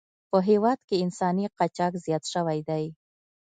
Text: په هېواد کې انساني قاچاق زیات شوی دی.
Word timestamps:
په 0.29 0.37
هېواد 0.49 0.79
کې 0.87 1.01
انساني 1.05 1.45
قاچاق 1.57 1.93
زیات 2.05 2.23
شوی 2.33 2.59
دی. 2.69 2.85